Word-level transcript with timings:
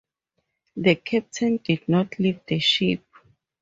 The 0.77 0.95
captain 0.95 1.57
did 1.57 1.87
not 1.87 2.17
leave 2.17 2.39
the 2.47 2.57
ship. 2.57 3.03